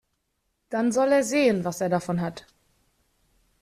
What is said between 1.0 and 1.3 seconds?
er